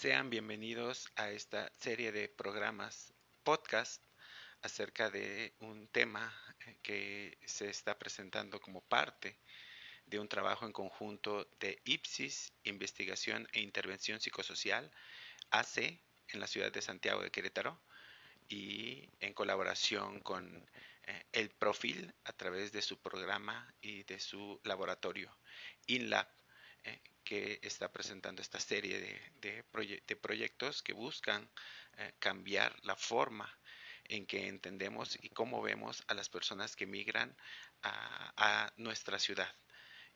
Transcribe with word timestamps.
Sean 0.00 0.30
bienvenidos 0.30 1.12
a 1.16 1.30
esta 1.30 1.70
serie 1.76 2.10
de 2.10 2.26
programas 2.26 3.12
podcast 3.42 4.02
acerca 4.62 5.10
de 5.10 5.52
un 5.60 5.88
tema 5.88 6.32
eh, 6.60 6.78
que 6.82 7.38
se 7.44 7.68
está 7.68 7.98
presentando 7.98 8.62
como 8.62 8.80
parte 8.80 9.38
de 10.06 10.18
un 10.18 10.26
trabajo 10.26 10.64
en 10.64 10.72
conjunto 10.72 11.50
de 11.60 11.82
IPSIS, 11.84 12.50
Investigación 12.64 13.46
e 13.52 13.60
Intervención 13.60 14.20
Psicosocial, 14.20 14.90
AC, 15.50 15.76
en 16.28 16.40
la 16.40 16.46
ciudad 16.46 16.72
de 16.72 16.80
Santiago 16.80 17.22
de 17.22 17.30
Querétaro, 17.30 17.78
y 18.48 19.06
en 19.20 19.34
colaboración 19.34 20.20
con 20.20 20.66
eh, 21.08 21.24
el 21.32 21.50
Profil 21.50 22.14
a 22.24 22.32
través 22.32 22.72
de 22.72 22.80
su 22.80 22.98
programa 23.02 23.70
y 23.82 24.04
de 24.04 24.18
su 24.18 24.62
laboratorio, 24.64 25.36
INLAB, 25.88 26.26
que 27.24 27.58
está 27.62 27.92
presentando 27.92 28.42
esta 28.42 28.60
serie 28.60 29.24
de, 29.40 29.64
proyectos 30.20 30.82
que 30.82 30.92
buscan 30.92 31.48
eh, 31.96 32.12
cambiar 32.18 32.74
la 32.82 32.96
forma 32.96 33.58
en 34.04 34.26
que 34.26 34.48
entendemos 34.48 35.16
y 35.22 35.28
cómo 35.30 35.62
vemos 35.62 36.02
a 36.08 36.14
las 36.14 36.28
personas 36.28 36.74
que 36.74 36.86
migran 36.86 37.36
a, 37.82 38.72
nuestra 38.76 39.18
ciudad. 39.18 39.54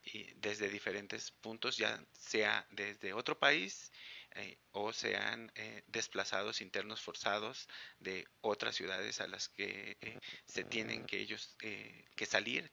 Y 0.02 0.34
desde 0.34 0.68
diferentes 0.68 1.30
puntos, 1.30 1.76
ya 1.76 2.04
sea 2.12 2.66
desde 2.70 3.14
otro 3.14 3.38
país 3.38 3.90
eh, 4.32 4.58
o 4.72 4.92
sean 4.92 5.50
desplazados 5.86 6.60
internos 6.60 7.00
forzados 7.00 7.68
de 8.00 8.26
otras 8.40 8.74
ciudades 8.74 9.20
a 9.20 9.28
las 9.28 9.48
que 9.48 9.96
se 10.44 10.64
tienen 10.64 11.06
que 11.06 11.20
ellos 11.20 11.56
que 11.58 12.26
salir, 12.26 12.70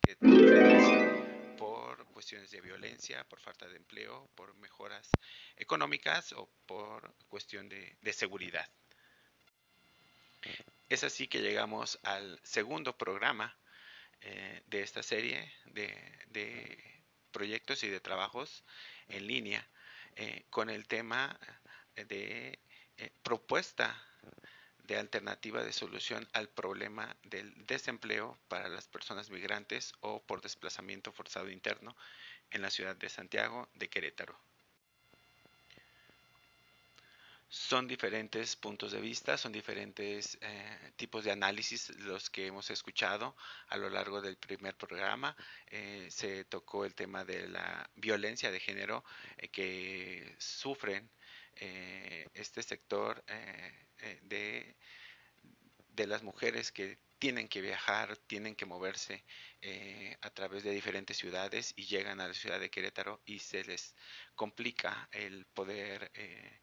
por 1.61 2.03
cuestiones 2.05 2.49
de 2.49 2.59
violencia, 2.59 3.23
por 3.25 3.39
falta 3.39 3.67
de 3.67 3.75
empleo, 3.75 4.27
por 4.33 4.55
mejoras 4.55 5.07
económicas 5.55 6.33
o 6.33 6.49
por 6.65 7.13
cuestión 7.29 7.69
de, 7.69 8.13
seguridad. 8.13 8.67
Es 10.89 11.03
así 11.03 11.27
que 11.27 11.39
llegamos 11.39 11.99
al 12.01 12.39
segundo 12.41 12.97
programa 12.97 13.55
eh, 14.21 14.63
de 14.65 14.81
esta 14.81 15.03
serie 15.03 15.53
de, 15.65 17.03
proyectos 17.31 17.83
y 17.83 17.89
de 17.89 17.99
trabajos 17.99 18.63
en 19.07 19.27
línea 19.27 19.69
eh, 20.15 20.45
con 20.49 20.67
el 20.67 20.87
tema 20.87 21.39
de 21.93 22.59
eh, 22.97 23.11
propuesta 23.21 24.03
de 24.83 24.97
alternativa 24.97 25.63
de 25.63 25.73
solución 25.73 26.27
al 26.33 26.49
problema 26.49 27.15
del 27.23 27.53
desempleo 27.65 28.37
para 28.47 28.69
las 28.69 28.87
personas 28.87 29.29
migrantes 29.29 29.93
o 30.01 30.21
por 30.21 30.41
desplazamiento 30.41 31.11
forzado 31.11 31.49
interno 31.49 31.95
en 32.51 32.61
la 32.61 32.69
ciudad 32.69 32.95
de 32.95 33.09
Santiago 33.09 33.69
de 33.75 33.89
Querétaro. 33.89 34.37
Son 37.53 37.85
diferentes 37.85 38.55
puntos 38.55 38.93
de 38.93 39.01
vista, 39.01 39.37
son 39.37 39.51
diferentes 39.51 40.37
eh, 40.39 40.93
tipos 40.95 41.25
de 41.25 41.31
análisis 41.31 41.89
los 41.99 42.29
que 42.29 42.45
hemos 42.45 42.71
escuchado 42.71 43.35
a 43.67 43.75
lo 43.75 43.89
largo 43.89 44.21
del 44.21 44.37
primer 44.37 44.77
programa. 44.77 45.35
Eh, 45.67 46.07
se 46.09 46.45
tocó 46.45 46.85
el 46.85 46.95
tema 46.95 47.25
de 47.25 47.49
la 47.49 47.89
violencia 47.95 48.51
de 48.51 48.59
género 48.61 49.03
eh, 49.35 49.49
que 49.49 50.33
sufren 50.39 51.09
este 51.55 52.63
sector 52.63 53.23
de, 53.25 54.77
de 55.89 56.07
las 56.07 56.23
mujeres 56.23 56.71
que 56.71 56.99
tienen 57.19 57.47
que 57.47 57.61
viajar, 57.61 58.17
tienen 58.17 58.55
que 58.55 58.65
moverse 58.65 59.25
eh, 59.61 60.17
a 60.21 60.31
través 60.31 60.63
de 60.63 60.71
diferentes 60.71 61.17
ciudades 61.17 61.73
y 61.75 61.85
llegan 61.85 62.19
a 62.19 62.27
la 62.27 62.33
ciudad 62.33 62.59
de 62.59 62.71
Querétaro 62.71 63.21
y 63.25 63.39
se 63.39 63.63
les 63.63 63.95
complica 64.35 65.07
el 65.11 65.45
poder 65.45 66.11
eh, 66.15 66.61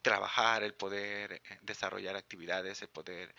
trabajar, 0.00 0.62
el 0.62 0.74
poder 0.74 1.32
eh, 1.34 1.58
desarrollar 1.62 2.16
actividades, 2.16 2.82
el 2.82 2.88
poder 2.88 3.34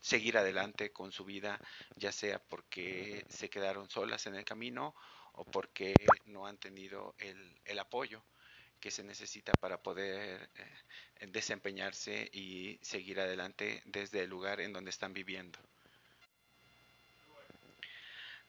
seguir 0.00 0.36
adelante 0.38 0.92
con 0.92 1.12
su 1.12 1.24
vida, 1.24 1.60
ya 1.96 2.12
sea 2.12 2.38
porque 2.38 3.24
se 3.28 3.50
quedaron 3.50 3.90
solas 3.90 4.26
en 4.26 4.34
el 4.36 4.44
camino 4.44 4.94
o 5.32 5.44
porque 5.50 5.94
no 6.26 6.46
han 6.46 6.58
tenido 6.58 7.14
el, 7.18 7.60
el 7.64 7.78
apoyo 7.78 8.24
que 8.84 8.90
se 8.90 9.02
necesita 9.02 9.54
para 9.54 9.82
poder 9.82 10.50
eh, 10.56 11.26
desempeñarse 11.28 12.28
y 12.34 12.78
seguir 12.82 13.18
adelante 13.18 13.80
desde 13.86 14.24
el 14.24 14.28
lugar 14.28 14.60
en 14.60 14.74
donde 14.74 14.90
están 14.90 15.14
viviendo. 15.14 15.58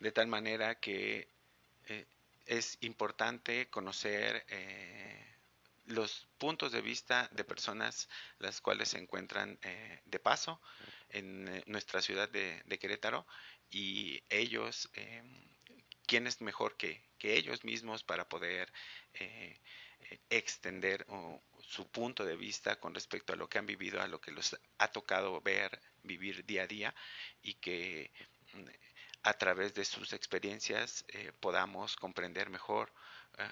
De 0.01 0.12
tal 0.12 0.28
manera 0.28 0.75
que 0.75 1.29
eh, 1.88 2.06
es 2.47 2.78
importante 2.81 3.69
conocer 3.69 4.45
eh, 4.50 5.25
los 5.85 6.28
puntos 6.38 6.74
de 6.74 6.81
vista 6.81 7.29
de 7.31 7.45
personas 7.45 8.09
las 8.40 8.59
cuales 8.59 8.90
se 8.90 8.97
encuentran 8.97 9.57
de 10.03 10.19
paso 10.19 10.59
en 11.12 11.63
nuestra 11.66 12.01
ciudad 12.01 12.28
de, 12.28 12.78
Querétaro 12.78 13.25
y 13.72 14.22
ellos, 14.28 14.90
¿quién 16.06 16.28
es 16.28 16.41
mejor 16.41 16.75
que, 16.75 17.01
que, 17.19 17.38
ellos 17.38 17.63
mismos 17.63 18.03
para 18.03 18.28
poder 18.28 18.69
extender 20.29 21.06
su 21.61 21.88
punto 21.89 22.23
de 22.25 22.35
vista 22.35 22.79
con 22.79 22.94
respecto 22.94 23.33
a 23.33 23.35
lo 23.35 23.50
que 23.50 23.57
han 23.57 23.66
vivido, 23.66 24.01
a 24.01 24.07
lo 24.07 24.22
que 24.22 24.31
los 24.31 24.57
ha 24.78 24.88
tocado 24.89 25.41
ver, 25.41 25.79
vivir 26.03 26.45
día 26.45 26.63
a 26.63 26.67
día 26.67 26.95
y 27.41 27.56
que 27.56 28.11
mm, 28.53 28.66
a 29.23 29.33
través 29.33 29.73
de 29.73 29.85
sus 29.85 30.13
experiencias 30.13 31.06
eh, 31.09 31.31
podamos 31.39 31.95
comprender 31.95 32.50
mejor 32.50 32.94
eh, 33.38 33.47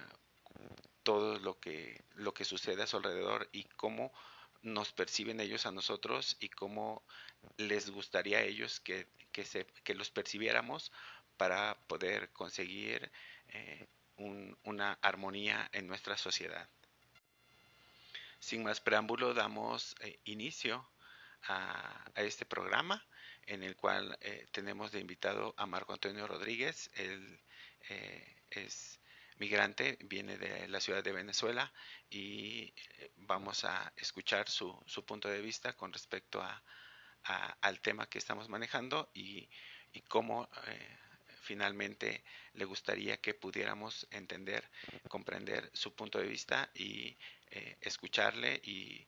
todo 1.01 1.39
lo 1.39 1.59
que, 1.59 2.03
lo 2.13 2.33
que 2.33 2.45
sucede 2.45 2.83
a 2.83 2.87
su 2.87 2.97
alrededor 2.97 3.49
y 3.51 3.63
cómo 3.63 4.13
nos 4.61 4.93
perciben 4.93 5.39
ellos 5.41 5.65
a 5.65 5.71
nosotros 5.71 6.37
y 6.39 6.49
cómo 6.49 7.03
les 7.57 7.89
gustaría 7.89 8.37
a 8.37 8.43
ellos 8.43 8.79
que, 8.79 9.07
se, 9.43 9.65
que 9.83 9.95
los 9.95 10.09
percibiéramos 10.09 10.91
para 11.37 11.77
poder 11.87 12.31
conseguir 12.31 13.11
eh, 13.49 13.87
una 14.18 14.94
armonía 15.01 15.69
en 15.74 15.88
nuestra 15.88 16.18
sociedad. 16.18 16.69
Sin 18.40 18.63
más 18.63 18.81
preámbulo, 18.81 19.34
damos 19.34 19.96
eh, 20.01 20.19
inicio 20.25 20.90
a, 21.44 22.06
este 22.16 22.46
programa 22.46 23.06
en 23.46 23.63
el 23.63 23.75
cual 23.75 24.18
eh, 24.22 24.47
tenemos 24.52 24.91
de 24.91 25.00
invitado 25.00 25.53
a 25.57 25.66
Marco 25.66 25.94
Antonio 25.94 26.28
Rodríguez. 26.28 26.91
Él 26.96 27.41
eh, 27.90 28.35
es 28.50 29.00
migrante, 29.38 29.97
viene 30.02 30.38
de 30.38 30.68
la 30.68 30.79
ciudad 30.79 31.03
de 31.03 31.12
Venezuela 31.13 31.73
y 32.09 32.73
vamos 33.16 33.66
a 33.66 33.94
escuchar 33.96 34.50
su, 34.50 34.78
punto 35.07 35.29
de 35.29 35.41
vista 35.41 35.73
con 35.73 35.91
respecto 35.91 36.41
a, 36.41 36.63
al 37.62 37.79
tema 37.79 38.07
que 38.07 38.19
estamos 38.19 38.50
manejando 38.50 39.09
y, 39.13 39.50
y 39.94 40.02
cómo 40.02 40.50
finalmente 41.43 42.23
le 42.53 42.65
gustaría 42.65 43.17
que 43.17 43.33
pudiéramos 43.33 44.07
entender, 44.11 44.69
comprender 45.07 45.69
su 45.73 45.93
punto 45.93 46.19
de 46.19 46.27
vista 46.27 46.69
y 46.73 47.17
eh, 47.51 47.77
escucharle 47.81 48.61
y 48.63 49.07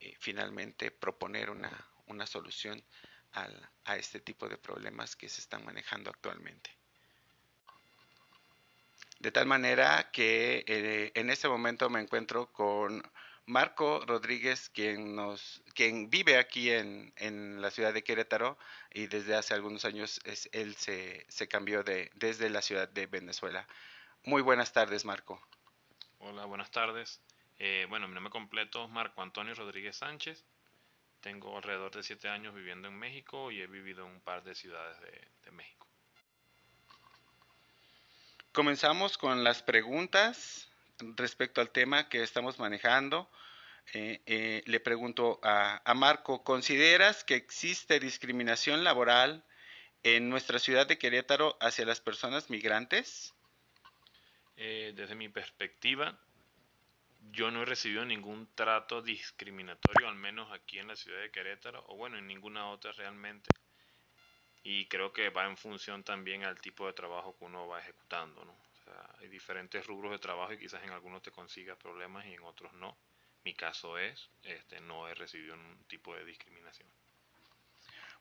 eh, 0.00 0.14
finalmente 0.18 0.90
proponer 0.90 1.50
una, 1.50 1.70
una 2.06 2.26
solución 2.26 2.82
al, 3.32 3.70
a 3.84 3.96
este 3.96 4.20
tipo 4.20 4.48
de 4.48 4.58
problemas 4.58 5.16
que 5.16 5.28
se 5.28 5.40
están 5.40 5.64
manejando 5.64 6.10
actualmente. 6.10 6.70
De 9.18 9.32
tal 9.32 9.46
manera 9.46 10.10
que 10.12 10.64
eh, 10.66 11.12
en 11.14 11.30
este 11.30 11.48
momento 11.48 11.88
me 11.88 12.00
encuentro 12.00 12.52
con 12.52 13.02
Marco 13.46 14.04
Rodríguez, 14.04 14.68
quien, 14.70 15.14
nos, 15.14 15.62
quien 15.72 16.10
vive 16.10 16.36
aquí 16.36 16.72
en, 16.72 17.12
en, 17.16 17.62
la 17.62 17.70
ciudad 17.70 17.94
de 17.94 18.02
Querétaro 18.02 18.58
y 18.92 19.06
desde 19.06 19.36
hace 19.36 19.54
algunos 19.54 19.84
años 19.84 20.20
es, 20.24 20.48
él 20.52 20.74
se, 20.74 21.24
se 21.28 21.46
cambió 21.46 21.84
de, 21.84 22.10
desde 22.16 22.50
la 22.50 22.60
ciudad 22.60 22.88
de 22.88 23.06
Venezuela. 23.06 23.68
Muy 24.24 24.42
buenas 24.42 24.72
tardes, 24.72 25.04
Marco. 25.04 25.40
Hola, 26.18 26.44
buenas 26.44 26.72
tardes. 26.72 27.20
Eh, 27.60 27.86
bueno, 27.88 28.08
mi 28.08 28.14
nombre 28.14 28.32
completo 28.32 28.84
es 28.84 28.90
Marco 28.90 29.22
Antonio 29.22 29.54
Rodríguez 29.54 29.96
Sánchez. 29.96 30.44
Tengo 31.20 31.56
alrededor 31.56 31.94
de 31.94 32.02
siete 32.02 32.28
años 32.28 32.52
viviendo 32.52 32.88
en 32.88 32.98
México 32.98 33.52
y 33.52 33.60
he 33.60 33.68
vivido 33.68 34.06
en 34.06 34.14
un 34.14 34.20
par 34.20 34.42
de 34.42 34.56
ciudades 34.56 35.00
de, 35.00 35.28
de 35.44 35.50
México. 35.52 35.86
Comenzamos 38.50 39.16
con 39.16 39.44
las 39.44 39.62
preguntas 39.62 40.68
respecto 40.98 41.60
al 41.60 41.70
tema 41.70 42.08
que 42.08 42.22
estamos 42.22 42.58
manejando. 42.58 43.30
Eh, 43.92 44.20
eh, 44.26 44.62
le 44.66 44.80
pregunto 44.80 45.38
a, 45.42 45.80
Marco, 45.94 46.42
¿consideras 46.42 47.24
que 47.24 47.34
existe 47.34 48.00
discriminación 48.00 48.82
laboral 48.82 49.44
en 50.02 50.28
nuestra 50.28 50.58
ciudad 50.58 50.86
de 50.86 50.98
Querétaro 50.98 51.56
hacia 51.60 51.86
las 51.86 52.00
personas 52.00 52.50
migrantes? 52.50 53.34
Eh, 54.56 54.92
desde 54.96 55.14
mi 55.14 55.28
perspectiva, 55.28 56.18
yo 57.30 57.50
no 57.50 57.62
he 57.62 57.64
recibido 57.66 58.04
ningún 58.04 58.48
trato 58.54 59.02
discriminatorio, 59.02 60.08
al 60.08 60.16
menos 60.16 60.50
aquí 60.52 60.78
en 60.78 60.88
la 60.88 60.96
ciudad 60.96 61.20
de 61.20 61.30
Querétaro, 61.30 61.84
o 61.88 61.96
bueno, 61.96 62.18
en 62.18 62.26
ninguna 62.26 62.70
otra 62.70 62.92
realmente. 62.92 63.48
Y 64.64 64.86
creo 64.86 65.12
que 65.12 65.30
va 65.30 65.46
en 65.46 65.56
función 65.56 66.02
también 66.02 66.44
al 66.44 66.60
tipo 66.60 66.86
de 66.86 66.92
trabajo 66.92 67.36
que 67.38 67.44
uno 67.44 67.68
va 67.68 67.80
ejecutando, 67.80 68.44
¿no? 68.44 68.65
Diferentes 69.30 69.86
rubros 69.86 70.12
de 70.12 70.18
trabajo 70.18 70.52
y 70.52 70.58
quizás 70.58 70.82
en 70.84 70.90
algunos 70.90 71.22
te 71.22 71.30
consigas 71.30 71.76
problemas 71.76 72.26
y 72.26 72.34
en 72.34 72.42
otros 72.42 72.72
no. 72.74 72.96
Mi 73.44 73.54
caso 73.54 73.98
es, 73.98 74.30
este, 74.42 74.80
no 74.80 75.08
he 75.08 75.14
recibido 75.14 75.54
un 75.54 75.84
tipo 75.86 76.14
de 76.14 76.24
discriminación. 76.24 76.88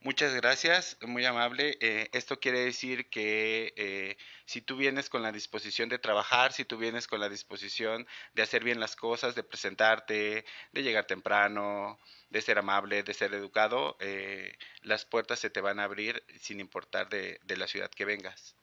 Muchas 0.01 0.35
gracias, 0.35 0.97
muy 1.01 1.25
amable. 1.25 1.77
Eh, 1.79 2.09
esto 2.13 2.39
quiere 2.39 2.59
decir 2.59 3.09
que 3.09 3.73
eh, 3.75 4.17
si 4.45 4.61
tú 4.61 4.75
vienes 4.75 5.09
con 5.09 5.23
la 5.23 5.31
disposición 5.31 5.89
de 5.89 5.97
trabajar, 5.97 6.53
si 6.53 6.63
tú 6.63 6.77
vienes 6.77 7.07
con 7.07 7.19
la 7.19 7.29
disposición 7.29 8.05
de 8.33 8.43
hacer 8.43 8.63
bien 8.63 8.79
las 8.79 8.95
cosas, 8.95 9.33
de 9.33 9.43
presentarte, 9.43 10.45
de 10.73 10.83
llegar 10.83 11.07
temprano, 11.07 11.97
de 12.29 12.41
ser 12.41 12.59
amable, 12.59 13.01
de 13.01 13.13
ser 13.15 13.33
educado, 13.33 13.97
eh, 13.99 14.55
las 14.83 15.05
puertas 15.05 15.39
se 15.39 15.49
te 15.49 15.61
van 15.61 15.79
a 15.79 15.85
abrir 15.85 16.23
sin 16.39 16.59
importar 16.59 17.09
de, 17.09 17.39
de 17.43 17.57
la 17.57 17.67
ciudad 17.67 17.89
que 17.89 18.05
vengas. 18.05 18.55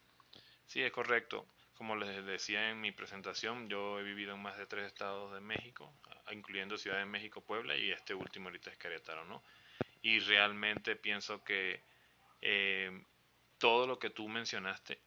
Sí, 0.67 0.81
es 0.81 0.91
correcto. 0.91 1.45
Como 1.75 1.95
les 1.95 2.25
decía 2.25 2.69
en 2.69 2.81
mi 2.81 2.91
presentación, 2.91 3.67
yo 3.67 3.99
he 3.99 4.03
vivido 4.03 4.35
en 4.35 4.41
más 4.41 4.57
de 4.57 4.67
tres 4.67 4.85
estados 4.85 5.33
de 5.33 5.41
México, 5.41 5.93
incluyendo 6.31 6.77
Ciudad 6.77 6.97
de 6.97 7.05
México, 7.05 7.41
Puebla 7.41 7.75
y 7.75 7.91
este 7.91 8.13
último 8.13 8.49
ahorita 8.49 8.69
es 8.69 8.77
Querétaro, 8.77 9.25
¿no? 9.25 9.43
y 10.03 10.19
realmente 10.19 10.95
pienso 10.95 11.43
que 11.43 11.81
eh, 12.41 12.91
todo 13.57 13.87
lo 13.87 13.97
que 13.97 14.09
tú 14.09 14.27
mencionaste 14.27 14.99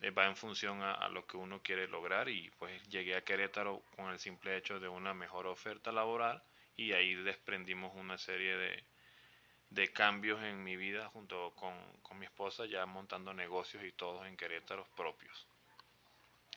eh, 0.00 0.10
va 0.10 0.26
en 0.26 0.36
función 0.36 0.82
a, 0.82 1.08
lo 1.08 1.26
que 1.26 1.36
uno 1.36 1.60
quiere 1.62 1.88
lograr 1.88 2.28
y 2.28 2.50
pues 2.58 2.88
llegué 2.88 3.16
a 3.16 3.24
Querétaro 3.24 3.82
con 3.96 4.10
el 4.10 4.20
simple 4.20 4.56
hecho 4.56 4.78
de 4.78 4.88
una 4.88 5.12
mejor 5.14 5.48
oferta 5.48 5.90
laboral 5.90 6.42
y 6.76 6.92
ahí 6.92 7.14
desprendimos 7.14 7.94
una 7.96 8.18
serie 8.18 8.56
de, 8.56 8.84
de 9.70 9.92
cambios 9.92 10.40
en 10.44 10.62
mi 10.62 10.76
vida 10.76 11.08
junto 11.08 11.52
con, 11.56 11.74
con 12.02 12.18
mi 12.18 12.26
esposa 12.26 12.66
ya 12.66 12.86
montando 12.86 13.34
negocios 13.34 13.82
y 13.82 13.90
todos 13.90 14.26
en 14.26 14.36
Querétaro 14.36 14.86
propios. 14.96 15.48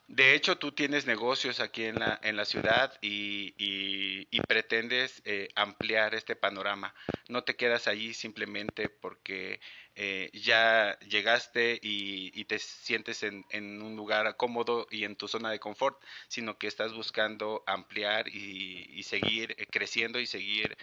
De 0.09 0.33
hecho, 0.33 0.57
tú 0.57 0.71
tienes 0.71 1.06
negocios 1.06 1.59
aquí 1.59 1.83
en 1.85 2.00
la, 2.00 2.19
en 2.23 2.35
la 2.35 2.45
ciudad 2.45 2.97
y, 3.00 4.41
pretendes 4.47 5.21
eh, 5.25 5.50
ampliar 5.56 6.15
este 6.15 6.35
panorama. 6.35 6.95
No 7.27 7.44
te 7.44 7.56
quedas 7.56 7.88
allí 7.88 8.15
simplemente 8.15 8.89
porque 8.89 9.61
eh, 9.94 10.31
ya 10.33 10.97
llegaste 11.01 11.79
y, 11.83 12.44
te 12.45 12.57
sientes 12.57 13.21
en, 13.21 13.45
un 13.83 13.95
lugar 13.95 14.35
cómodo 14.35 14.88
y 14.89 15.03
en 15.03 15.15
tu 15.15 15.27
zona 15.27 15.51
de 15.51 15.59
confort, 15.59 16.03
sino 16.27 16.57
que 16.57 16.65
estás 16.65 16.91
buscando 16.94 17.63
ampliar 17.67 18.27
y, 18.29 19.03
seguir 19.03 19.56
eh, 19.59 19.67
creciendo 19.67 20.19
y 20.19 20.25
seguir 20.25 20.75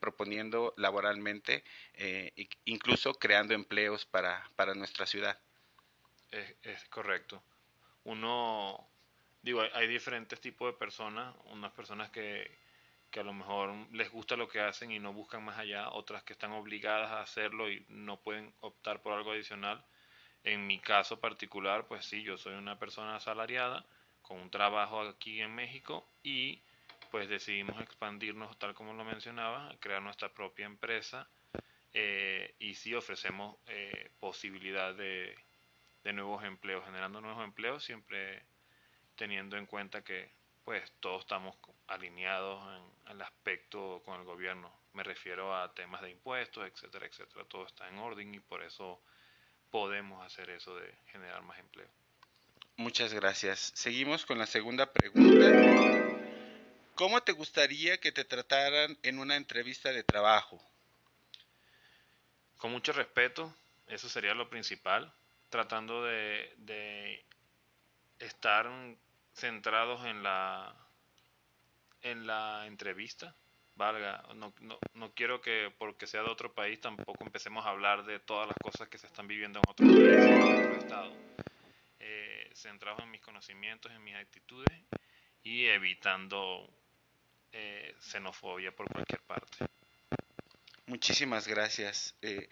proponiendo 0.00 0.74
laboralmente, 0.76 1.62
incluso 2.64 3.14
creando 3.14 3.54
empleos 3.54 4.06
para 4.06 4.74
nuestra 4.74 5.06
ciudad. 5.06 5.38
es 6.32 6.84
correcto 6.88 7.44
uno, 8.04 8.86
digo, 9.42 9.62
hay, 9.74 9.86
diferentes 9.86 10.40
tipos 10.40 10.72
de 10.72 10.78
personas, 10.78 11.34
unas 11.46 11.72
personas 11.72 12.10
que, 12.10 12.50
que 13.10 13.20
a 13.20 13.24
lo 13.24 13.32
mejor 13.32 13.74
les 13.92 14.10
gusta 14.10 14.36
lo 14.36 14.48
que 14.48 14.60
hacen 14.60 14.90
y 14.90 14.98
no 14.98 15.12
buscan 15.12 15.44
más 15.44 15.58
allá, 15.58 15.90
otras 15.90 16.22
que 16.22 16.32
están 16.32 16.52
obligadas 16.52 17.10
a 17.10 17.22
hacerlo 17.22 17.70
y 17.70 17.84
no 17.88 18.18
pueden 18.20 18.52
optar 18.60 19.02
por 19.02 19.12
algo 19.12 19.32
adicional. 19.32 19.84
En 20.44 20.66
mi 20.66 20.78
caso 20.78 21.20
particular, 21.20 21.86
pues 21.86 22.06
sí, 22.06 22.22
yo 22.22 22.38
soy 22.38 22.54
una 22.54 22.78
persona 22.78 23.16
asalariada 23.16 23.84
con 24.22 24.38
un 24.38 24.50
trabajo 24.50 25.00
aquí 25.02 25.40
en 25.40 25.54
México 25.54 26.06
y 26.22 26.62
pues 27.10 27.28
decidimos 27.28 27.80
expandirnos 27.82 28.56
tal 28.58 28.74
como 28.74 28.94
lo 28.94 29.04
mencionaba, 29.04 29.74
crear 29.80 30.00
nuestra 30.02 30.28
propia 30.28 30.66
empresa 30.66 31.28
eh, 31.92 32.54
y 32.60 32.74
sí 32.74 32.94
ofrecemos 32.94 33.56
eh, 33.66 34.10
posibilidad 34.20 34.94
de, 34.94 35.34
de 36.04 36.12
nuevos 36.12 36.44
empleos, 36.44 36.84
generando 36.84 37.20
nuevos 37.20 37.44
empleos, 37.44 37.84
siempre 37.84 38.42
teniendo 39.16 39.56
en 39.56 39.66
cuenta 39.66 40.02
que 40.02 40.30
pues 40.64 40.92
todos 41.00 41.22
estamos 41.22 41.56
alineados 41.88 42.62
en 42.76 43.12
el 43.12 43.22
aspecto 43.22 44.02
con 44.04 44.18
el 44.20 44.24
gobierno. 44.24 44.72
Me 44.92 45.02
refiero 45.02 45.54
a 45.54 45.72
temas 45.74 46.02
de 46.02 46.10
impuestos, 46.10 46.66
etcétera, 46.66 47.06
etcétera. 47.06 47.44
Todo 47.44 47.66
está 47.66 47.88
en 47.88 47.98
orden 47.98 48.34
y 48.34 48.40
por 48.40 48.62
eso 48.62 49.00
podemos 49.70 50.24
hacer 50.24 50.50
eso 50.50 50.76
de 50.76 50.92
generar 51.06 51.42
más 51.42 51.58
empleo. 51.58 51.88
Muchas 52.76 53.12
gracias. 53.12 53.72
Seguimos 53.74 54.24
con 54.24 54.38
la 54.38 54.46
segunda 54.46 54.92
pregunta. 54.92 55.50
¿Cómo 56.94 57.22
te 57.22 57.32
gustaría 57.32 57.98
que 57.98 58.12
te 58.12 58.24
trataran 58.24 58.98
en 59.02 59.18
una 59.18 59.36
entrevista 59.36 59.92
de 59.92 60.02
trabajo? 60.02 60.62
Con 62.58 62.72
mucho 62.72 62.92
respeto, 62.92 63.54
eso 63.86 64.08
sería 64.08 64.34
lo 64.34 64.50
principal 64.50 65.12
tratando 65.50 66.04
de, 66.04 67.24
estar 68.18 68.70
centrados 69.34 70.04
en 70.06 70.22
la 70.22 70.74
en 72.02 72.26
la 72.26 72.66
entrevista. 72.66 73.34
Valga 73.74 74.22
no, 74.34 74.52
no, 74.60 74.78
no, 74.94 75.12
quiero 75.14 75.40
que 75.40 75.72
porque 75.78 76.06
sea 76.06 76.22
de 76.22 76.30
otro 76.30 76.52
país 76.52 76.80
tampoco 76.80 77.24
empecemos 77.24 77.64
a 77.64 77.70
hablar 77.70 78.04
de 78.04 78.18
todas 78.18 78.46
las 78.46 78.56
cosas 78.62 78.88
que 78.88 78.98
se 78.98 79.06
están 79.06 79.26
viviendo 79.26 79.58
en 79.58 79.70
otro 79.70 79.86
país 79.86 80.82
estado. 80.82 81.12
Eh, 81.98 82.50
centrados 82.54 83.02
en 83.02 83.10
mis 83.10 83.20
conocimientos 83.20 83.92
en 83.92 84.02
mis 84.02 84.16
actitudes 84.16 84.82
y 85.42 85.66
evitando 85.66 86.68
eh, 87.52 87.94
xenofobia 88.00 88.72
por 88.72 88.88
cualquier 88.90 89.20
parte. 89.22 89.66
Muchísimas 90.86 91.46
gracias. 91.46 92.14
Eh, 92.22 92.48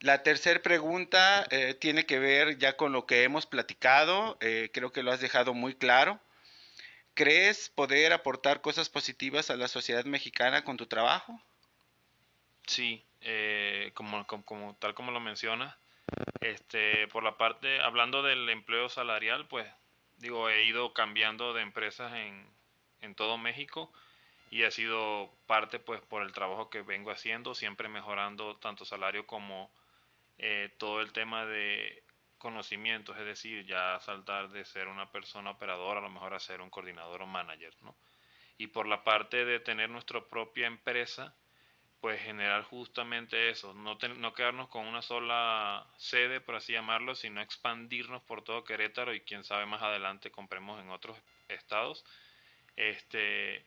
la 0.00 0.22
tercera 0.22 0.60
pregunta 0.60 1.46
eh, 1.50 1.74
tiene 1.74 2.06
que 2.06 2.18
ver 2.18 2.58
ya 2.58 2.76
con 2.76 2.92
lo 2.92 3.06
que 3.06 3.22
hemos 3.22 3.46
platicado, 3.46 4.36
eh, 4.40 4.70
creo 4.72 4.92
que 4.92 5.02
lo 5.02 5.12
has 5.12 5.20
dejado 5.20 5.54
muy 5.54 5.74
claro. 5.74 6.20
¿Crees 7.14 7.70
poder 7.70 8.12
aportar 8.12 8.60
cosas 8.60 8.88
positivas 8.88 9.48
a 9.50 9.56
la 9.56 9.68
sociedad 9.68 10.04
mexicana 10.04 10.64
con 10.64 10.76
tu 10.76 10.86
trabajo? 10.86 11.40
Sí, 12.66 13.04
eh, 13.20 13.92
como, 13.94 14.76
tal 14.80 14.94
como 14.94 15.12
lo 15.12 15.20
mencionas, 15.20 15.76
este, 16.40 17.06
por 17.08 17.22
la 17.22 17.36
parte, 17.36 17.80
hablando 17.80 18.22
del 18.22 18.48
empleo 18.50 18.88
salarial, 18.88 19.46
pues 19.46 19.66
digo, 20.18 20.50
he 20.50 20.64
ido 20.64 20.92
cambiando 20.92 21.54
de 21.54 21.62
empresas 21.62 22.12
en, 22.14 22.46
en 23.00 23.14
todo 23.14 23.38
México 23.38 23.92
y 24.50 24.64
ha 24.64 24.70
sido 24.70 25.32
parte 25.46 25.78
pues 25.78 26.00
por 26.02 26.22
el 26.22 26.32
trabajo 26.32 26.68
que 26.68 26.82
vengo 26.82 27.10
haciendo, 27.10 27.54
siempre 27.54 27.88
mejorando 27.88 28.56
tanto 28.56 28.84
salario 28.84 29.26
como 29.26 29.70
eh, 30.38 30.74
todo 30.78 31.00
el 31.00 31.12
tema 31.12 31.46
de 31.46 32.04
conocimientos, 32.38 33.16
es 33.16 33.24
decir, 33.24 33.64
ya 33.66 33.98
saltar 34.00 34.50
de 34.50 34.64
ser 34.64 34.88
una 34.88 35.10
persona 35.10 35.52
operadora 35.52 36.00
a 36.00 36.02
lo 36.02 36.10
mejor 36.10 36.34
a 36.34 36.40
ser 36.40 36.60
un 36.60 36.70
coordinador 36.70 37.22
o 37.22 37.26
manager, 37.26 37.74
¿no? 37.80 37.96
Y 38.58 38.68
por 38.68 38.86
la 38.86 39.02
parte 39.02 39.44
de 39.44 39.60
tener 39.60 39.88
nuestra 39.90 40.20
propia 40.28 40.66
empresa, 40.66 41.34
pues 42.00 42.20
generar 42.20 42.62
justamente 42.64 43.48
eso, 43.48 43.72
no, 43.72 43.96
no 44.18 44.34
quedarnos 44.34 44.68
con 44.68 44.86
una 44.86 45.00
sola 45.00 45.86
sede, 45.96 46.40
por 46.40 46.56
así 46.56 46.74
llamarlo, 46.74 47.14
sino 47.14 47.40
expandirnos 47.40 48.22
por 48.24 48.44
todo 48.44 48.62
Querétaro 48.62 49.14
y 49.14 49.22
quién 49.22 49.42
sabe 49.42 49.64
más 49.64 49.80
adelante 49.80 50.30
compremos 50.30 50.80
en 50.82 50.90
otros 50.90 51.16
estados. 51.48 52.04
Este, 52.76 53.64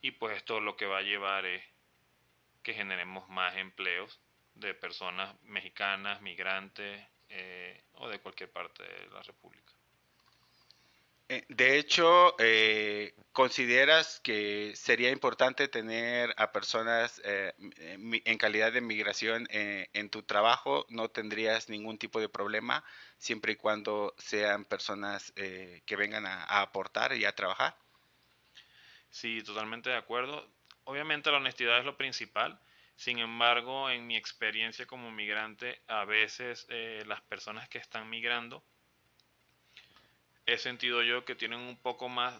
y 0.00 0.10
pues 0.10 0.36
esto 0.38 0.60
lo 0.60 0.76
que 0.76 0.86
va 0.86 0.98
a 0.98 1.02
llevar 1.02 1.46
es 1.46 1.62
que 2.64 2.74
generemos 2.74 3.28
más 3.28 3.56
empleos 3.56 4.20
de 4.58 4.74
personas 4.74 5.34
mexicanas, 5.42 6.20
migrantes 6.20 7.00
eh, 7.28 7.82
o 7.94 8.08
de 8.08 8.18
cualquier 8.20 8.50
parte 8.50 8.82
de 8.82 9.06
la 9.12 9.22
República. 9.22 9.72
Eh, 11.28 11.44
de 11.48 11.78
hecho, 11.78 12.34
eh, 12.38 13.14
¿consideras 13.32 14.18
que 14.20 14.72
sería 14.74 15.10
importante 15.10 15.68
tener 15.68 16.34
a 16.38 16.52
personas 16.52 17.20
en 17.24 18.38
calidad 18.38 18.72
de 18.72 18.80
migración 18.80 19.46
en 19.50 20.08
tu 20.08 20.22
trabajo? 20.22 20.86
¿No 20.88 21.10
tendrías 21.10 21.68
ningún 21.68 21.98
tipo 21.98 22.18
de 22.18 22.30
problema 22.30 22.82
siempre 23.18 23.52
y 23.52 23.56
cuando 23.56 24.14
sean 24.16 24.64
personas 24.64 25.32
que 25.34 25.96
vengan 25.96 26.24
a, 26.24 26.44
aportar 26.62 27.12
y 27.14 27.26
a 27.26 27.34
trabajar? 27.34 27.76
Sí, 29.10 29.42
totalmente 29.42 29.90
de 29.90 29.96
acuerdo. 29.96 30.48
Obviamente 30.84 31.30
la 31.30 31.36
honestidad 31.36 31.78
es 31.78 31.84
lo 31.84 31.98
principal 31.98 32.58
sin 32.98 33.20
embargo, 33.20 33.88
en 33.90 34.08
mi 34.08 34.16
experiencia 34.16 34.84
como 34.84 35.12
migrante, 35.12 35.80
a 35.86 36.04
veces 36.04 36.66
eh, 36.68 37.04
las 37.06 37.20
personas 37.22 37.68
que 37.68 37.78
están 37.78 38.10
migrando, 38.10 38.64
he 40.46 40.58
sentido 40.58 41.04
yo 41.04 41.24
que 41.24 41.36
tienen 41.36 41.60
un 41.60 41.76
poco 41.76 42.08
más, 42.08 42.34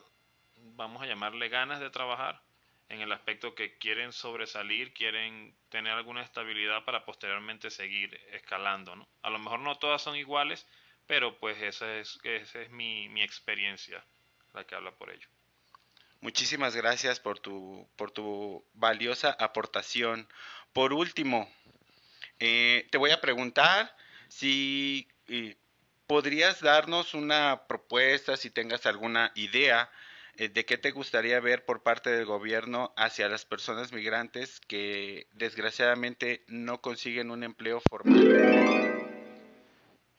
vamos 0.56 1.00
a 1.00 1.06
llamarle 1.06 1.48
ganas 1.48 1.78
de 1.78 1.90
trabajar, 1.90 2.42
en 2.88 3.00
el 3.00 3.12
aspecto 3.12 3.54
que 3.54 3.78
quieren 3.78 4.12
sobresalir, 4.12 4.92
quieren 4.92 5.54
tener 5.68 5.92
alguna 5.92 6.22
estabilidad 6.22 6.84
para 6.84 7.04
posteriormente 7.04 7.70
seguir 7.70 8.20
escalando. 8.32 8.96
¿no? 8.96 9.08
A 9.22 9.30
lo 9.30 9.38
mejor 9.38 9.60
no 9.60 9.78
todas 9.78 10.02
son 10.02 10.16
iguales, 10.16 10.66
pero 11.06 11.38
pues 11.38 11.62
esa 11.62 11.98
es, 11.98 12.18
esa 12.24 12.62
es 12.62 12.70
mi, 12.70 13.08
mi 13.10 13.22
experiencia, 13.22 14.04
la 14.54 14.64
que 14.64 14.74
habla 14.74 14.90
por 14.90 15.10
ello. 15.10 15.28
Muchísimas 16.20 16.74
gracias 16.74 17.20
por 17.20 17.38
tu, 17.38 17.88
por 17.96 18.10
tu 18.10 18.64
valiosa 18.74 19.36
aportación. 19.38 20.28
Por 20.72 20.92
último, 20.92 21.48
eh, 22.38 22.86
te 22.90 22.98
voy 22.98 23.10
a 23.10 23.20
preguntar 23.20 23.96
si 24.28 25.08
¿podrías 26.08 26.62
darnos 26.62 27.12
una 27.12 27.66
propuesta, 27.68 28.38
si 28.38 28.50
tengas 28.50 28.86
alguna 28.86 29.30
idea, 29.34 29.90
eh, 30.38 30.48
de 30.48 30.64
qué 30.64 30.78
te 30.78 30.90
gustaría 30.90 31.38
ver 31.38 31.66
por 31.66 31.82
parte 31.82 32.10
del 32.10 32.24
gobierno 32.24 32.94
hacia 32.96 33.28
las 33.28 33.44
personas 33.44 33.92
migrantes 33.92 34.58
que 34.60 35.26
desgraciadamente 35.32 36.44
no 36.48 36.80
consiguen 36.80 37.30
un 37.30 37.44
empleo 37.44 37.82
formal? 37.90 38.18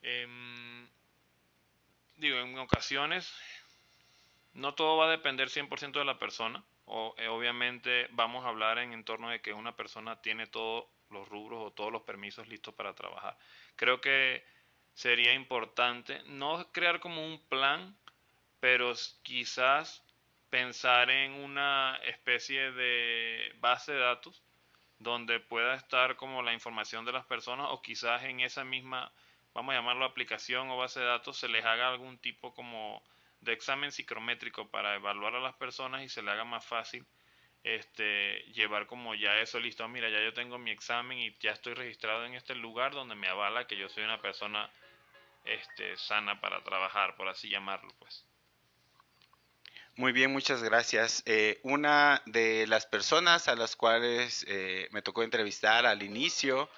Em, 0.04 0.88
digo, 2.18 2.38
en 2.38 2.60
ocasiones 2.60 3.34
no 4.60 4.76
todo 4.76 4.98
va 4.98 5.06
a 5.06 5.12
depender 5.12 5.50
100% 5.50 6.00
de 6.00 6.06
la 6.06 6.20
persona. 6.20 6.64
O, 6.86 7.16
eh, 7.18 7.28
obviamente 7.28 8.08
vamos 8.12 8.46
a 8.46 8.50
hablar 8.50 8.78
en 8.80 9.04
torno 9.04 9.30
de 9.30 9.42
que 9.42 9.54
una 9.54 9.76
persona 9.76 10.22
tiene 10.22 10.48
todos 10.48 10.86
los 11.10 11.28
rubros 11.28 11.60
o 11.64 11.72
todos 11.72 11.92
los 11.92 12.04
permisos 12.04 12.48
listos 12.48 12.74
para 12.74 12.94
trabajar. 12.94 13.38
Creo 13.76 14.02
que 14.02 14.44
sería 14.94 15.34
importante 15.34 16.22
no 16.26 16.72
crear 16.72 17.00
como 17.00 17.26
un 17.26 17.40
plan, 17.48 17.98
pero 18.60 18.94
quizás 19.24 20.04
pensar 20.50 21.10
en 21.10 21.34
una 21.34 21.98
especie 22.06 22.72
de 22.72 23.54
base 23.60 23.94
de 23.94 24.00
datos 24.00 24.44
donde 24.98 25.40
pueda 25.40 25.76
estar 25.76 26.18
como 26.18 26.42
la 26.42 26.54
información 26.54 27.06
de 27.06 27.14
las 27.14 27.26
personas 27.26 27.68
o 27.70 27.82
quizás 27.82 28.24
en 28.24 28.42
esa 28.42 28.66
misma, 28.66 29.12
vamos 29.54 29.74
a 29.74 29.78
llamarlo 29.78 30.06
aplicación 30.06 30.70
o 30.70 30.78
base 30.78 31.00
de 31.00 31.06
datos, 31.06 31.38
se 31.38 31.48
les 31.48 31.64
haga 31.64 31.88
algún 31.88 32.18
tipo 32.18 32.54
como 32.54 33.02
de 33.42 33.54
examen 33.54 33.92
psicométrico 33.92 34.70
para 34.70 34.96
evaluar 34.96 35.36
a 35.36 35.40
las 35.40 35.56
personas 35.56 36.04
y 36.04 36.10
se 36.10 36.22
le 36.22 36.32
haga 36.32 36.44
más 36.44 36.66
fácil 36.66 37.06
este 37.64 38.40
llevar 38.54 38.88
como 38.88 39.16
ya 39.16 39.40
eso 39.40 39.60
listo, 39.60 39.88
mira, 39.88 40.10
ya 40.10 40.24
yo 40.24 40.34
tengo 40.34 40.58
mi 40.58 40.72
examen 40.72 41.18
y 41.18 41.36
ya 41.40 41.52
estoy 41.52 41.74
registrado 41.74 42.26
en 42.26 42.34
este 42.34 42.56
lugar 42.56 42.94
donde 42.94 43.16
me 43.16 43.28
avala 43.28 43.68
que 43.68 43.78
yo 43.78 43.90
soy 43.90 44.04
una 44.04 44.22
persona 44.22 44.70
este 45.46 45.98
sana 45.98 46.40
para 46.40 46.64
trabajar, 46.64 47.16
por 47.16 47.28
así 47.28 47.50
llamarlo, 47.50 47.94
pues. 48.00 48.26
Muy 49.96 50.14
bien, 50.14 50.32
muchas 50.32 50.64
gracias. 50.64 51.24
Eh, 51.26 51.60
una 51.64 52.22
de 52.26 52.66
las 52.68 52.86
personas 52.86 53.50
a 53.50 53.56
las 53.56 53.76
cuales 53.76 54.46
eh, 54.48 54.88
me 54.92 55.02
tocó 55.02 55.24
entrevistar 55.24 55.86
al 55.86 56.04
inicio 56.04 56.70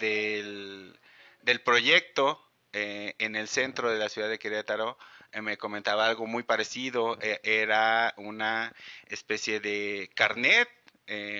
del, 0.00 0.98
del 1.42 1.62
proyecto 1.62 2.46
eh, 2.72 3.14
en 3.18 3.34
el 3.34 3.48
centro 3.48 3.90
de 3.90 3.98
la 3.98 4.10
ciudad 4.10 4.28
de 4.28 4.38
Querétaro 4.38 4.98
me 5.42 5.56
comentaba 5.56 6.06
algo 6.06 6.26
muy 6.26 6.42
parecido. 6.42 7.18
era 7.20 8.14
una 8.16 8.74
especie 9.08 9.60
de 9.60 10.10
carnet 10.14 10.68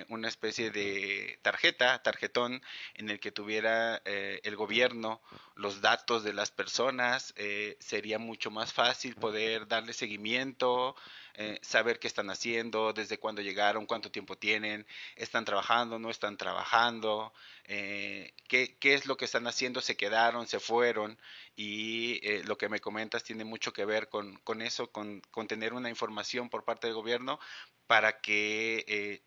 una 0.08 0.26
especie 0.26 0.72
de 0.72 1.38
tarjeta, 1.42 2.02
tarjetón, 2.02 2.60
en 2.94 3.08
el 3.08 3.20
que 3.20 3.30
tuviera 3.30 4.02
el 4.04 4.56
gobierno 4.56 5.22
los 5.54 5.80
datos 5.80 6.24
de 6.24 6.32
las 6.32 6.50
personas, 6.50 7.32
sería 7.78 8.18
mucho 8.18 8.50
más 8.50 8.72
fácil 8.72 9.14
poder 9.14 9.68
darle 9.68 9.92
seguimiento, 9.92 10.96
eh, 11.34 11.58
saber 11.62 11.98
qué 11.98 12.06
están 12.06 12.30
haciendo, 12.30 12.92
desde 12.92 13.18
cuándo 13.18 13.42
llegaron, 13.42 13.86
cuánto 13.86 14.10
tiempo 14.10 14.36
tienen, 14.36 14.86
están 15.16 15.44
trabajando, 15.44 15.98
no 15.98 16.10
están 16.10 16.36
trabajando, 16.36 17.32
eh, 17.64 18.32
qué, 18.48 18.76
qué, 18.78 18.94
es 18.94 19.06
lo 19.06 19.16
que 19.16 19.24
están 19.24 19.46
haciendo, 19.46 19.80
se 19.80 19.96
quedaron, 19.96 20.46
se 20.46 20.60
fueron 20.60 21.18
y 21.56 22.20
eh, 22.26 22.42
lo 22.44 22.58
que 22.58 22.68
me 22.68 22.80
comentas 22.80 23.24
tiene 23.24 23.44
mucho 23.44 23.72
que 23.72 23.84
ver 23.84 24.08
con, 24.08 24.36
con 24.44 24.62
eso, 24.62 24.90
con, 24.90 25.20
con, 25.30 25.46
tener 25.46 25.72
una 25.72 25.88
información 25.88 26.48
por 26.50 26.64
parte 26.64 26.86
del 26.86 26.94
gobierno 26.94 27.38
para 27.86 28.20
que 28.20 29.22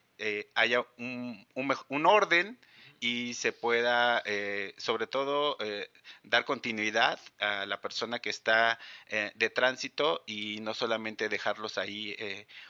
haya 0.55 0.85
un, 0.97 1.45
un, 1.53 1.75
un 1.89 2.05
orden 2.05 2.57
y 3.03 3.33
se 3.33 3.51
pueda, 3.51 4.23
eh, 4.25 4.73
sobre 4.77 5.07
todo, 5.07 5.57
eh, 5.59 5.91
dar 6.23 6.45
continuidad 6.45 7.19
a 7.37 7.65
la 7.65 7.81
persona 7.81 8.19
que 8.19 8.29
está 8.29 8.79
eh, 9.07 9.29
de 9.35 9.49
tránsito 9.49 10.23
y 10.25 10.61
no 10.61 10.73
solamente 10.73 11.27
dejarlos 11.27 11.77
ahí 11.77 12.15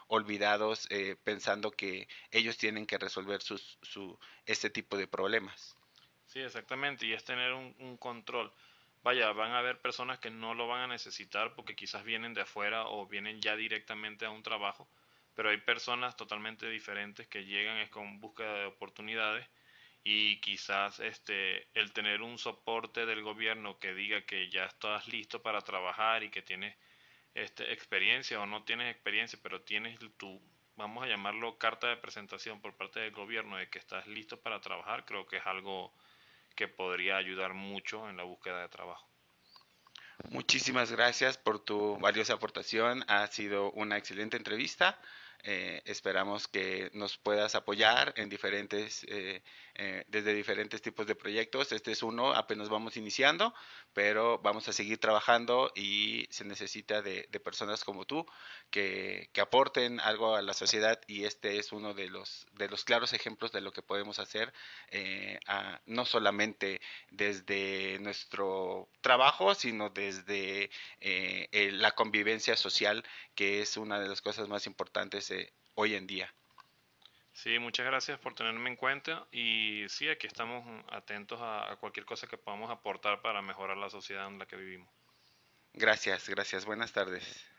olvidados 0.08 0.88
pensando 1.24 1.70
que 1.70 2.08
ellos 2.32 2.58
tienen 2.58 2.88
que 2.88 2.98
resolver 2.98 3.44
sus, 3.44 3.78
su, 3.84 4.18
este 4.48 4.72
tipo 4.72 4.98
de 4.98 5.06
problemas. 5.06 5.78
Sí, 6.25 6.40
exactamente, 6.40 7.06
y 7.06 7.13
es 7.13 7.24
tener 7.24 7.54
un, 7.54 7.75
un 7.78 7.98
control. 7.98 8.52
Vaya, 9.04 9.32
van 9.34 9.52
a 9.52 9.60
haber 9.60 9.82
personas 9.82 10.18
que 10.18 10.32
no 10.32 10.56
lo 10.56 10.68
van 10.68 10.82
a 10.82 10.88
necesitar 10.88 11.54
porque 11.54 11.75
quizás 11.75 12.04
vienen 12.04 12.34
de 12.34 12.42
afuera 12.42 12.88
o 12.88 13.06
vienen 13.06 13.40
ya 13.40 13.56
directamente 13.56 14.25
a 14.25 14.32
un 14.32 14.42
trabajo, 14.42 14.88
pero 15.36 15.52
hay 15.52 15.58
personas 15.58 16.18
totalmente 16.18 16.68
diferentes 16.70 17.28
que 17.28 17.46
llegan 17.46 17.78
es 17.78 17.92
con 17.92 18.20
búsqueda 18.20 18.54
de 18.54 18.66
oportunidades 18.66 19.48
y 20.03 20.39
quizás 20.41 21.00
este 21.00 21.67
el 21.74 21.93
tener 21.93 22.22
un 22.22 22.38
soporte 22.38 23.05
del 23.05 23.24
gobierno 23.24 23.79
que 23.79 23.93
diga 23.93 24.25
que 24.25 24.50
ya 24.50 24.65
estás 24.65 25.07
listo 25.07 25.41
para 25.41 25.62
trabajar 25.62 26.24
y 26.24 26.29
que 26.29 26.41
tienes 26.41 26.75
este, 27.33 27.72
experiencia 27.72 28.39
o 28.39 28.45
no 28.45 28.63
tienes 28.63 28.91
experiencia, 28.93 29.39
pero 29.41 29.62
tienes 29.62 29.98
tu, 30.17 30.41
vamos 30.75 31.03
a 31.03 31.07
llamarlo 31.07 31.57
carta 31.57 31.88
de 31.88 31.98
presentación 31.98 32.62
por 32.62 32.75
parte 32.75 33.00
del 33.00 33.12
gobierno 33.12 33.57
de 33.57 33.69
que 33.69 33.79
estás 33.79 34.05
listo 34.07 34.39
para 34.39 34.60
trabajar, 34.62 35.05
creo 35.05 35.25
que 35.25 35.38
es 35.38 35.45
algo 35.45 35.93
que 36.55 36.67
podría 36.67 37.17
ayudar 37.17 37.53
mucho 37.53 38.10
en 38.10 38.17
la 38.17 38.24
búsqueda 38.24 38.62
de 38.62 38.69
trabajo. 38.69 39.07
Muchísimas 40.29 40.91
gracias 40.91 41.38
por 41.38 41.60
tu 41.60 41.98
valiosa 41.98 42.33
aportación. 42.33 43.03
Ha 43.07 43.25
sido 43.27 43.72
una 43.72 43.98
excelente 43.98 44.38
entrevista. 44.38 45.00
Eh, 45.46 45.82
esperamos 45.84 46.48
que 46.48 46.90
nos 46.94 47.18
puedas 47.18 47.54
apoyar 47.56 48.14
en 48.16 48.30
diferentes, 48.30 49.06
eh, 49.10 49.44
eh, 49.76 50.06
desde 50.08 50.34
diferentes 50.34 50.82
tipos 50.82 51.06
de 51.06 51.16
proyectos. 51.16 51.74
Este 51.74 51.92
es 51.92 52.02
uno, 52.02 52.32
apenas 52.34 52.70
vamos 52.70 52.96
iniciando, 52.96 53.54
pero 53.94 54.40
vamos 54.40 54.70
a 54.70 54.74
seguir 54.74 55.00
trabajando 55.00 55.70
y 55.76 56.28
se 56.30 56.46
necesita 56.46 57.02
de, 57.02 57.28
personas 57.44 57.84
como 57.84 58.06
tú 58.06 58.26
que, 58.70 59.30
aporten 59.42 60.00
algo 60.00 60.38
a 60.38 60.42
la 60.42 60.54
sociedad 60.54 61.02
y 61.08 61.26
este 61.26 61.58
es 61.60 61.74
uno 61.74 61.94
de 61.94 62.08
los, 62.08 62.48
de 62.54 62.70
los 62.70 62.86
claros 62.86 63.12
ejemplos 63.12 63.52
de 63.52 63.60
lo 63.60 63.74
que 63.74 63.82
podemos 63.82 64.20
hacer, 64.20 64.54
no 65.86 66.06
solamente 66.06 66.80
desde 67.12 68.00
nuestro 68.00 68.88
trabajo, 69.02 69.54
sino 69.56 69.90
desde 69.90 70.70
la 71.02 71.92
convivencia 71.92 72.56
social, 72.56 73.04
que 73.36 73.62
es 73.62 73.76
una 73.76 74.00
de 74.00 74.08
las 74.08 74.22
cosas 74.22 74.48
más 74.48 74.66
importantes 74.66 75.33
hoy 75.75 75.96
en 75.96 76.08
día. 76.08 76.34
Sí, 77.34 77.58
muchas 77.58 77.86
gracias 77.86 78.20
por 78.20 78.36
tenerme 78.36 78.70
en 78.70 78.75
cuenta 78.75 79.25
y 79.32 79.86
sí, 79.90 80.08
aquí 80.08 80.28
estamos 80.28 80.63
atentos 80.92 81.40
a, 81.42 81.75
cualquier 81.80 82.06
cosa 82.06 82.28
que 82.28 82.38
podamos 82.38 82.70
aportar 82.70 83.22
para 83.22 83.42
mejorar 83.42 83.78
la 83.78 83.90
sociedad 83.90 84.28
en 84.28 84.38
la 84.38 84.46
que 84.46 84.56
vivimos. 84.56 84.90
Gracias, 85.74 86.30
gracias. 86.30 86.66
Buenas 86.66 86.94
tardes. 86.94 87.52